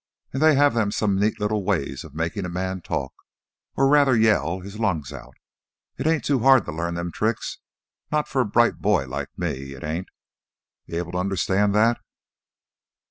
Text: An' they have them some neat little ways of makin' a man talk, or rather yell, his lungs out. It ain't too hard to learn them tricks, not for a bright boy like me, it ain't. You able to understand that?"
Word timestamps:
An' 0.33 0.39
they 0.39 0.55
have 0.55 0.73
them 0.73 0.89
some 0.89 1.19
neat 1.19 1.39
little 1.39 1.63
ways 1.63 2.03
of 2.03 2.15
makin' 2.15 2.43
a 2.43 2.49
man 2.49 2.81
talk, 2.81 3.13
or 3.75 3.87
rather 3.87 4.17
yell, 4.17 4.61
his 4.61 4.79
lungs 4.79 5.13
out. 5.13 5.35
It 5.95 6.07
ain't 6.07 6.23
too 6.23 6.39
hard 6.39 6.65
to 6.65 6.71
learn 6.71 6.95
them 6.95 7.11
tricks, 7.11 7.59
not 8.11 8.27
for 8.27 8.41
a 8.41 8.45
bright 8.45 8.79
boy 8.79 9.05
like 9.07 9.29
me, 9.37 9.73
it 9.73 9.83
ain't. 9.83 10.07
You 10.87 10.97
able 10.97 11.11
to 11.11 11.19
understand 11.19 11.75
that?" 11.75 11.99